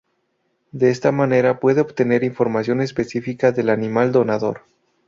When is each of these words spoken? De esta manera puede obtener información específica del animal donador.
De 0.71 0.89
esta 0.89 1.11
manera 1.11 1.59
puede 1.59 1.81
obtener 1.81 2.23
información 2.23 2.81
específica 2.81 3.51
del 3.51 3.69
animal 3.69 4.11
donador. 4.11 4.61